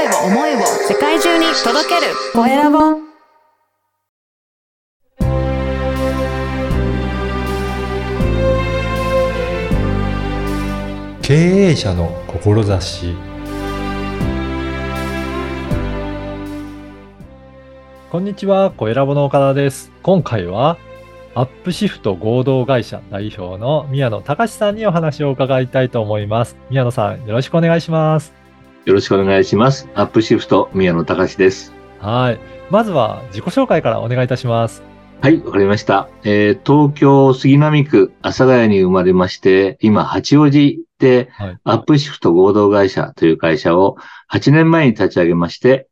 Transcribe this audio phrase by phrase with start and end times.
[0.00, 2.78] 声を思いを世界中に届けるコエラボ
[11.20, 13.14] 経営者の志
[18.10, 19.92] こんにちは、コエラボの岡田です。
[20.02, 20.78] 今回は、
[21.34, 26.56] アップシフト合同会社代表の宮野隆さんにお話を伺いたいと思います。
[26.70, 28.39] 宮野さん、よろしくお願いします。
[28.84, 29.88] よろしくお願いします。
[29.94, 31.72] アップシフト宮野隆です。
[31.98, 32.40] はい。
[32.70, 34.82] まずは自己紹介からお願いいたします。
[35.22, 36.08] はい、わかりました。
[36.24, 41.58] えー東京杉並区阿佐ヶ谷に生まれまして、今八王子ではい。
[41.64, 43.96] アップシフト合同会社という会社を
[44.30, 45.88] 8年前に立ち上げまして、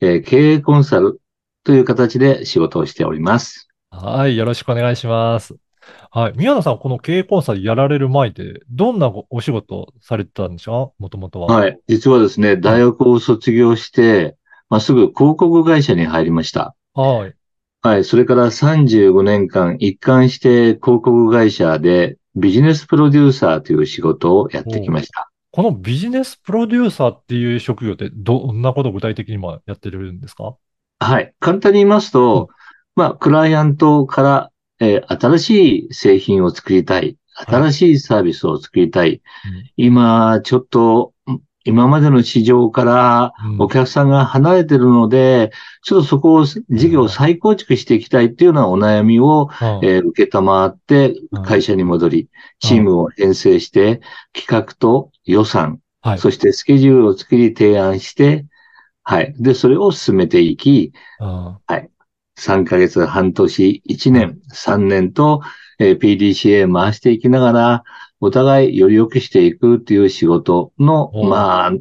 [0.00, 1.20] えー経営コンサル
[1.64, 3.68] という形で仕事をしております。
[3.90, 4.36] はい。
[4.36, 5.67] よろしくお願いします。
[6.10, 6.32] はい。
[6.36, 11.54] 宮野さん、この経営コンサルやられる前で、どんなお仕事をされてたんでしょうもともとは。
[11.54, 11.78] はい。
[11.86, 14.36] 実はですね、大学を卒業して、
[14.70, 16.74] まあ、すぐ広告会社に入りました。
[16.94, 17.34] はい。
[17.82, 18.04] はい。
[18.04, 25.30] それから35年間一貫して広告会社でビジネスプロデューサーという仕事をやってきました。
[25.50, 30.56] このビジネスプロデューサーっていう職業ってどんなことを具体的に今やってるんですか？
[30.98, 31.32] はい。
[31.40, 32.48] 簡単に言いますと、
[32.96, 37.16] まあ、クライアントから、えー新しい製品を作りたい。
[37.46, 39.22] 新しいサービスを作りたい。
[39.76, 54.00] 今、ちょっと、ん今までの市場からうんお客さんが離れてるので、ちょっとそこを事業を再構築していきたいっていうようなお悩みを、うんえー受けたまってうん会社に戻り、チームを編成して、
[54.32, 56.18] 企画と予算、はい。
[56.18, 58.46] そしてスケジュールを作り提案して、
[59.02, 59.34] はい。
[59.38, 61.58] で、それを進めていき、うん
[62.38, 65.42] 3ヶ月、半年、1年、3年と、
[65.80, 67.84] えー PDCA 回していきながら、
[68.20, 71.72] お互いより良くしていくっていう仕事のお、まあ、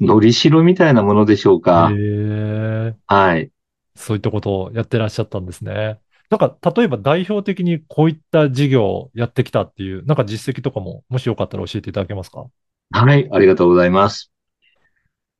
[0.00, 1.90] のりしろみたいなものでしょうか。
[1.92, 3.50] へえーはい。
[3.96, 6.00] そういったことをやってらっしゃったんですね。
[6.30, 12.46] なんか、例えば代表的にこういった事業をやってきたっていう、なんか実績とかも、もしよかったら教えていただけますか？
[12.90, 14.32] はい、ありがとうございます。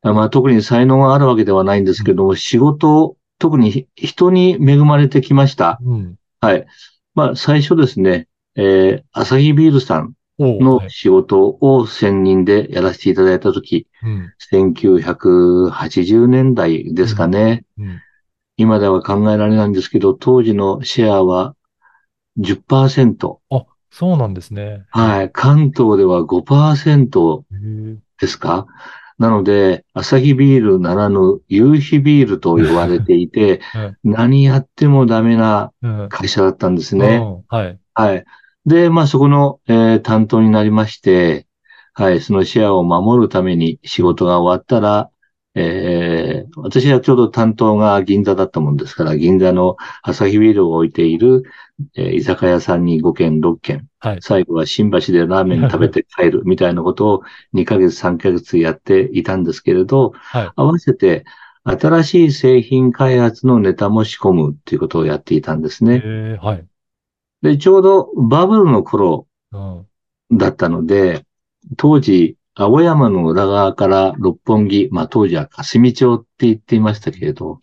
[0.02, 5.78] あまあ、特に才能があるわけではないんですけども、仕事、特にひ人に恵まれてきました。
[5.84, 6.14] うん。
[6.40, 6.66] はい。
[7.14, 14.32] まあ、最初ですね、えー、アサヒビールさんの仕事を専任でやらせていただいたとき、うん。
[14.50, 17.66] 1980年代ですかね。
[17.76, 18.00] うん。
[18.56, 21.54] 今では考えられないんですけど、当時のシェアは
[22.38, 23.36] 10%。
[23.50, 24.86] あ、そうなんですね。
[24.88, 25.30] はい。
[25.32, 28.66] 関東では5%へーですか？
[29.18, 36.08] なので、アサヒビールならぬ夕日ビールと言われていてはい、 何やってもダメなうん。
[36.08, 37.20] 会社だったんですね。
[37.22, 37.78] うんはい。
[37.94, 38.24] はい。
[38.66, 41.46] で、まあそこの、えー担当になりまして、
[41.92, 45.10] はい、そのシェアを守るために仕事が終わったら、
[45.54, 51.44] えー私はちょうど担当が銀座だったもんですから、銀座のアサヒビールを置いている、
[51.96, 54.18] えー居酒屋さんに5軒、6軒、はい。
[54.20, 57.22] 最後は新橋でラーメン食べて帰るみたいなことを
[57.54, 60.50] 2ヶ月、3ヶ月やっていたんですけれど、はい。
[60.56, 61.24] 合わせて
[61.64, 66.02] 新しい製品開発のネタも仕込むっていうことをやっていたんですね。
[66.04, 66.66] えーはい。
[67.40, 69.86] で、ちょうどバブルの頃うん。
[70.32, 71.24] だったので、
[71.78, 77.58] 当時、青山の裏側から六本木、まあ当時は霞町って言っていましたけれど、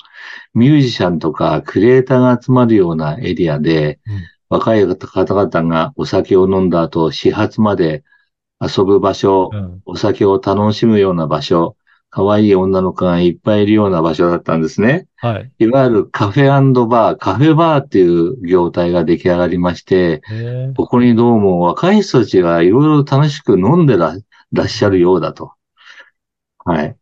[0.56, 8.04] ミュージシャンとかクリエイターが集まるようなエリアで、うん若い方々がお酒を飲んだ後、始発まで
[8.60, 9.82] 遊ぶ場所、うん。
[9.86, 11.76] お酒を楽しむような場所、
[12.12, 15.08] 可愛い女の子がいっぱいいるような場所だったんですね。
[15.18, 15.52] はい。
[15.60, 24.16] いわゆるカフェバー、カフェバーっていう業態が出来上がりまして、えーここにどうも若い人たちがいろいろ楽しく飲んでら
[24.52, 25.54] らっしゃるようだと。
[26.60, 26.98] はい。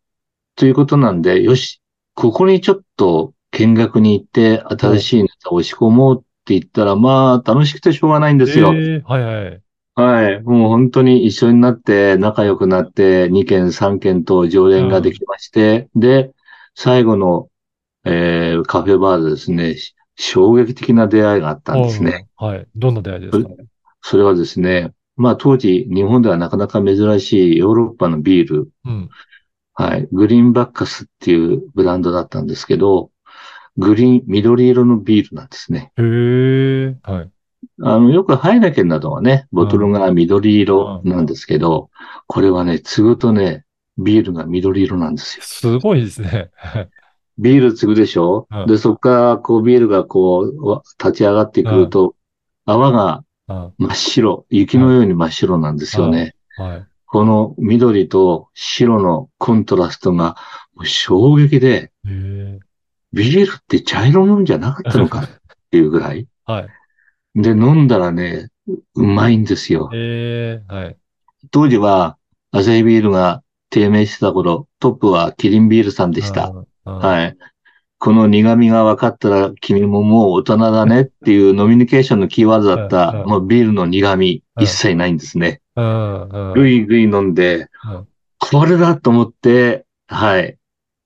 [0.55, 1.81] ということなんで、よし、
[2.13, 8.73] ここにちょっと見学に行って新しいネタを仕込もうって言ったら、まあ楽しくてしょうがないんですよ。
[8.73, 9.61] えーはいはい。
[9.93, 10.41] はい。
[10.41, 16.31] もう本当に一緒になって仲良くなって2件3件と常連ができまして、で、
[16.73, 17.49] 最後の、
[18.05, 22.27] えーカフェバーでですね、し衝撃的な出会いがあったんですね。
[22.41, 22.47] うん。
[22.47, 22.67] はい。
[22.75, 23.49] どんな出会いですか？
[23.49, 23.55] ね。
[24.01, 29.09] それはですね、まあ当時日本ではなかなか珍しいヨーロッパのビール、うん。
[29.73, 33.11] はい、グリーンバッカスっていうブランドだったんですけど、
[33.79, 35.91] グリーン、緑色のビールなんですね。
[35.97, 36.95] へえ。
[37.03, 37.29] はい。
[37.81, 41.89] あの、よくハイネケンなどはね、ボトルが緑色なんですけど、
[42.27, 43.65] これはね、継ぐとね、
[43.97, 45.43] ビールが緑色なんですよ。
[45.43, 46.51] すごいですね。
[47.37, 52.15] ビール継ぐでしょ、うんで、そこからこうビールがこうわ立ち上がってくると、
[52.65, 56.35] 泡があ真っ白、雪のように真っ白なんですよね。
[56.57, 56.85] はい。
[57.05, 60.35] この緑と白のコントラストが
[60.83, 61.91] 衝撃で。
[63.13, 65.29] ビールって茶色もんじゃなかったのかっ
[65.71, 66.27] ていうぐらい。
[66.45, 66.67] はい。
[67.41, 68.49] で、飲んだらね、
[68.95, 69.89] うまいんですよ。
[69.93, 70.97] ええ、はい。
[71.51, 72.17] 当時は、
[72.51, 76.53] アサヒビールが低迷してた頃、トップはキリンビールさんでした。
[76.83, 77.37] はい。
[77.99, 85.61] この苦味が分かったら、君ももう大人だねっていうノミニケーションのキーワードだっうんた、うんもうビールの苦味、うん一切ないんですね。
[85.75, 88.07] ぐいぐい飲んでうん、
[88.39, 90.57] これだと思って、はい。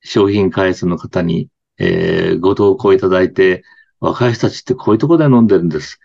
[0.02, 3.64] 商品開発の方に、えーご投稿いただいて、
[4.00, 6.00] 若い人たちってこういうところで飲んでるんです。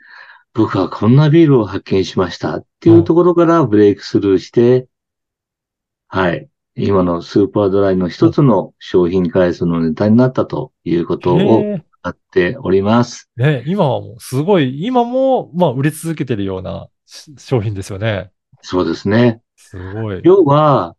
[0.54, 4.86] 僕はこんなビールを発見しましたっていうところからブレイクスルーして、
[6.08, 6.48] はい。
[6.74, 13.28] 今のスーパードライの一つの商品開発のネタになったということをへえやっております。
[13.36, 18.30] ね、今はもうすごい、今も、まあ、売れ続けてるようなし商品ですよね。
[18.62, 19.40] そうですね。
[19.56, 20.20] すごい。
[20.24, 20.94] 要は、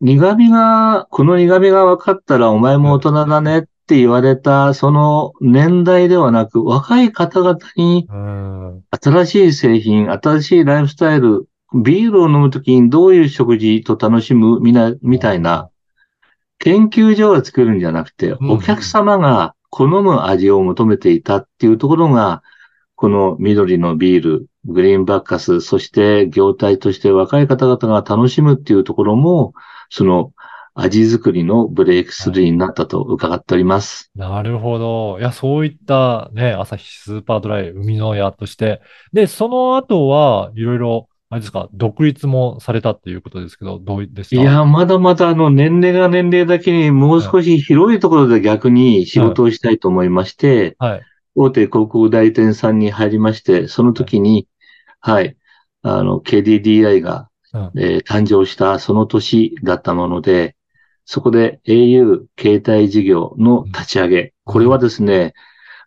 [0.00, 8.82] 苦味が、この苦味が分かったらお前も大人だねって言われた、その年代ではなく、若い方々にうん。
[8.90, 15.70] 新しい製品、新しいライフスタイル、ビールを飲むときにどういう食事と楽しむみな、みたいな、
[16.58, 22.42] 研究所が作るんじゃなくて、うんお客様が好む味を求めていたっていうところが、
[22.94, 29.52] この緑のビール、グリーンバッカス、そして業態として若い方々が楽しむっていうところも、
[29.90, 30.32] その
[30.76, 34.10] 味作りのブレイクスルーになったと伺っております。
[34.16, 35.18] なるほど。
[35.20, 38.82] いや、そういったね、朝日スーパードライ、生みの親として。
[39.12, 44.42] で、その後は、いろいろ、あれですか、独立もされたっていうことですけど、どうでした？
[44.42, 51.02] いや、まだまだあの年齢が年齢だけにもう少し広いところで逆に仕事をしたいと思いまして、はい。
[51.36, 54.46] 大手広告代理店さんに入りまして、その時に、
[55.00, 55.36] はい、
[55.82, 60.56] あの、KDDI が、うんえー誕生したその年だったもので、
[61.04, 64.32] そこで au 携帯事業の立ち上げ。
[64.44, 65.34] これはですね、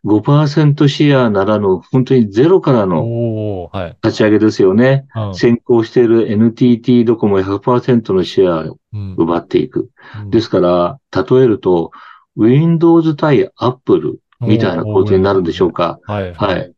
[0.05, 3.69] 5%シェアならぬ、本当にゼロからの。
[4.03, 5.05] 立ち上げですよね。
[5.15, 9.89] うん先行している NTT ドコモ100%のシェアをうん奪っていく。
[10.21, 11.91] うんですから、例えると、
[12.35, 15.99] Windows 対 Apple みたいな構図になるんでしょうか。
[16.03, 16.33] はい。
[16.33, 16.71] はい。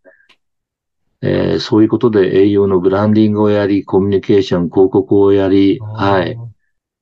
[1.22, 6.38] えーそういうことで営業のブランディングをやり、コミュニケーション、広告をやり、はい。。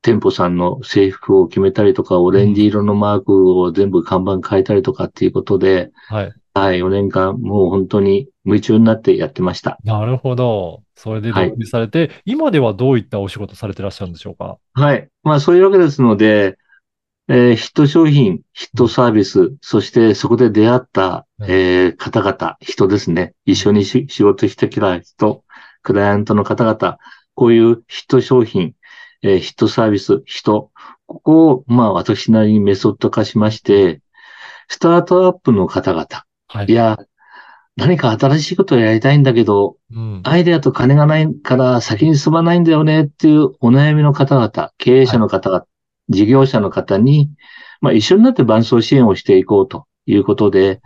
[0.08, 6.34] 店舗さんの制服を決めたりとか、オレンジ色のマークを全部看板変えたりとかっていうことで、はい。
[6.54, 9.78] はい、4年間もう本当に夢中になってやってました。
[9.84, 10.82] なるほど。
[10.96, 14.58] それで独立されて、今ではどういったお仕事されてらっしゃるんでしょうか？
[14.74, 15.10] はい。
[15.24, 16.58] まあそういうわけですので、
[17.28, 23.34] えーヒット商品、ヒットサービス、そしてそこで出会った、うんえー方々、人ですね。
[23.46, 25.44] 一緒にし仕事してきた人、
[25.84, 26.98] クライアントの方々、
[27.36, 28.74] こういうヒット商品、
[29.24, 30.72] えーヒットサービス、人、
[31.08, 34.02] ここを、まあ私なりにメソッド化しまして、
[34.68, 36.08] スタートアップの方々、
[36.48, 36.66] はい。
[36.68, 36.98] いや、
[37.76, 40.22] 何か新しいことをやりたいんだけど、うん。
[40.24, 45.66] アイデアと金がないから先に進まないんだよねっていうお悩みの方々、経営者の方々、
[46.10, 47.32] 事業者の方に、
[47.82, 50.82] まあ一緒になって伴走支援をしていこうということで、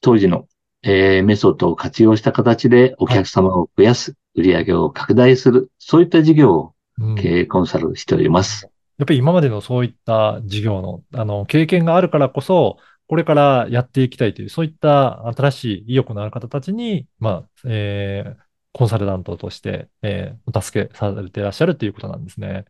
[0.00, 0.46] 当時の、
[0.82, 6.73] えーメソッドを活用した形でお客様を増やす、売り上げを拡大する、そういった事業をうん
[7.16, 8.68] 経営コンサルしております。
[8.98, 18.44] やっぱり今までのそういった事業の、あの、経験があるからこそ、これからやっていきたいという、そういった新しい意欲のある方たちに、まあ、えー
[18.76, 22.64] コンサルタントとして、えーお助けされていらっしゃるということなんですね。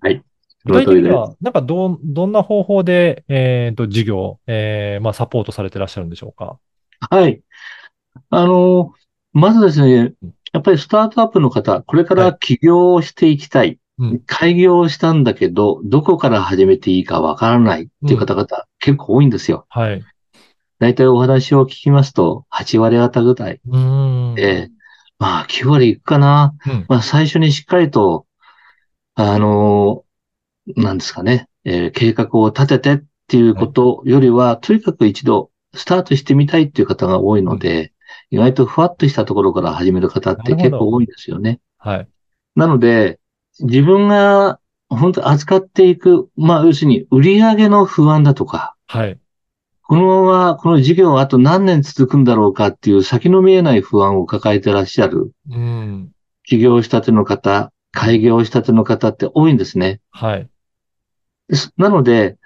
[0.00, 0.22] はい。
[0.64, 6.58] 具体的には、なんかどん、どんな方法で、えっと、事業、えーまあ、サポートされていらっしゃるんでしょうか？
[7.10, 7.42] はい。
[8.30, 8.94] あの、
[9.32, 10.14] まずですね、
[10.52, 13.70] やっぱりスタートアップの方、これから起業をしていきたい。
[13.70, 13.78] うん
[14.26, 18.46] 開業したんだけど、どこから始めていいかわからないっていう方々、
[18.78, 19.66] 結構多いんですよ。
[19.70, 20.04] はい。
[20.78, 23.60] 大体お話を聞きますと、8割方ぐらい。
[23.66, 24.34] うーん。
[24.36, 24.70] で、
[25.18, 26.54] まあ、9割いくかな。
[26.64, 28.26] うんまあ、最初にしっかりと、
[29.16, 30.04] あの、
[30.76, 37.92] なんですかね、えー計画を立ててっていうことよりは、とにかく一度スタートしてみたいっていう方が多いので、
[38.30, 41.60] 意外とふわっとしたところから始める方って結構多いですよね。
[41.78, 42.08] はい。
[42.54, 43.18] なので、
[43.60, 49.18] 自分が本当扱っていく、まあ、要するに売り上げの不安だとか、はい。
[49.82, 56.10] このままこの事業はあと何年続くんだろうかっていう先の見えない不安を抱えてらっしゃるうん。
[56.44, 60.00] 起業したての方、開業したての方って多いんですね。
[60.10, 60.48] はい。
[61.78, 62.36] なので、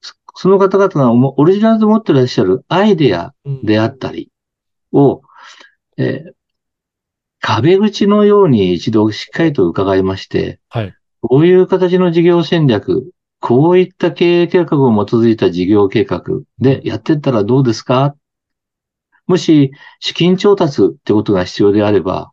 [0.00, 4.30] そその方々がオリジナルで持ってらっしゃるアイデアであったり
[4.94, 5.20] を、
[5.98, 6.32] えー
[7.46, 10.94] 壁口のように一度しっかりと伺いまして、はい。
[11.20, 16.22] こういう形の事業戦略、こういった経営計画を基づいた事業計画
[16.58, 18.16] でやってったらどうですか？
[19.26, 22.30] もし資金調達ってことが必要であれば、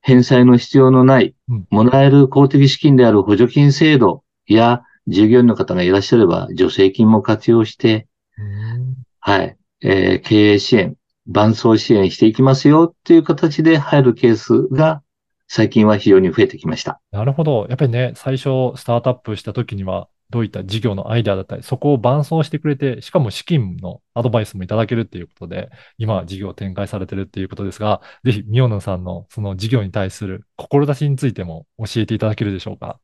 [0.00, 8.96] 返済の必要のないうん、もらえる公的資金である補助金制度や従業員の方がいらっしゃれば助成金も活用して、うん。
[9.20, 10.96] はい、えー経営支援、
[11.30, 15.02] 伴走支援していきますよっていう形で入るケースが
[15.46, 17.00] 最近は非常に増えてきました。
[17.12, 17.66] なるほど。
[17.68, 33.00] やっぱりね、最初スタートアップした時には、どういった事業のアイデアだったり、そこを伴走してくれて、しかも資金のアドバイスもいただけるっていうことで、今は事業を展開されてるっていうことですが、ぜひ、ミオヌさんのその事業に対する志についても教えていただけるでしょうか？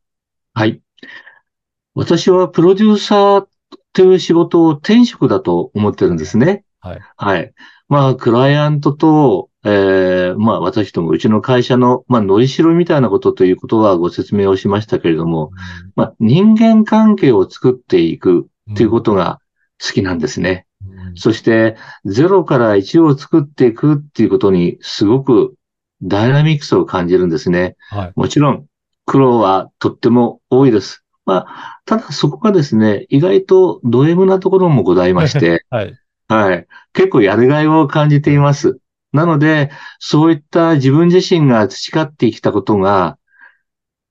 [0.54, 0.80] はい。
[1.95, 3.47] 私はプロデューサー
[3.92, 6.64] という仕事を転職だと思ってるんですね。
[6.78, 7.00] はい。
[7.16, 7.52] はい。
[7.88, 15.50] まあ、クライアントと、えーまあ、私ども、うちの会社の、まあ、のりしろみたいなことということはご説明をしましたけれども、
[15.95, 19.40] まあ、人間関係を作っていくっていうことが
[19.83, 20.66] 好きなんですね。
[20.85, 25.55] うんそして、0から1を作っていくっていうことにすごく
[26.02, 27.76] ダイナミックさを感じるんですね。
[27.88, 28.12] はい。
[28.16, 28.66] もちろん、
[29.07, 31.05] 苦労はとっても多いです。
[31.25, 35.95] まあ、ただそこがですね、意外とド M なところもございまして、 はい。
[36.28, 36.66] はい。
[36.92, 38.80] 結構やりがいを感じています。
[39.12, 43.18] なので、そういった自分自身が培ってきたことが、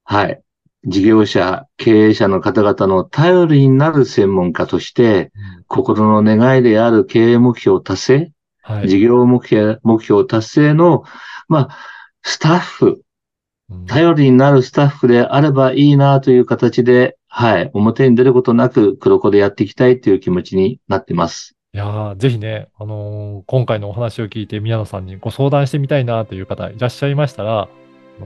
[0.04, 0.42] はい。
[0.88, 5.32] 事業者、経営者の方々の頼りになる専門家として、
[5.68, 8.32] 心の願いである経営目標達成、
[8.62, 8.90] はい。
[8.90, 11.04] 事業目標目標達成の、
[11.48, 11.78] まあ、
[12.22, 21.55] スタッフ、うん頼りになるスタッフであればいいなという形で、はい、表に出ることなく黒子でやっていきたいという気持ちになってます。
[21.76, 27.68] いやーぜひね、あのー今回のお話を聞いて宮野さんにご相談してみたいなという方いらっしゃいましたら、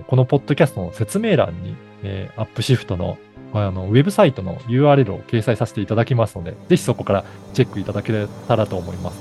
[0.05, 3.17] このポッドキャストの説明欄に、えーアップシフトの
[3.51, 7.25] あのウェブサイトの URL を掲載させていただきますので、ぜひそこから
[7.55, 9.17] チェックいただけたらと思います。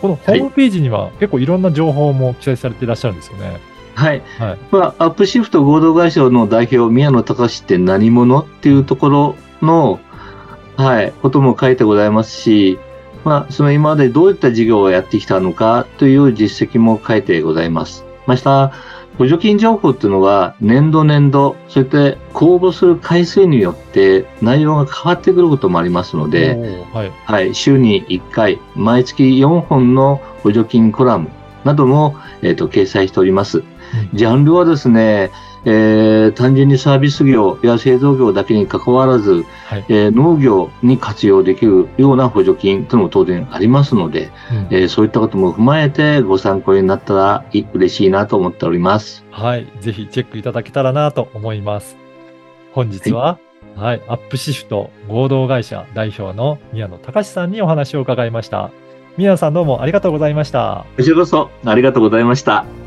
[0.00, 3.60] このホームページには結構いろんな情報も記載されていらっしゃるんですよね。
[3.94, 4.22] はい。
[4.38, 4.58] はい。
[4.70, 10.00] まあ、アップシフト合同会社の代表、宮野隆って何者っていうところの、
[10.78, 12.78] はい、ことも書いてございますし、
[13.26, 18.04] まあ、その今までどういった事業をやってきたのかという実績も書いてございます。
[18.24, 18.72] また、
[19.18, 27.12] 補助金情報っていうのは、年度年度、そして公募する回数によって内容が変わってくることもありますので、はい。
[27.24, 31.28] はい、週に1回、毎月4本の補助金コラム
[31.64, 33.64] なども、えっ、と、掲載しております。
[34.14, 35.32] ジャンルはですね、
[35.66, 39.84] えー単純にサービス業や製造業だけに関わらず、はい。
[39.88, 49.24] えー農業に活用できるような補助金というのも当然ありますので、うんえーそういったことも踏まえてご参考になったらい嬉しいなと思っております。
[49.30, 49.66] はい。
[49.80, 51.96] ぜひチェックいただけたらなと思います。
[52.72, 53.38] 本日は、
[53.74, 58.70] はい、アップシフト合同会社代表の宮野隆さんにお話を伺いました。
[59.16, 60.84] 宮野さんどうもありがとうございました。
[60.96, 62.85] こちらこそありがとうございました。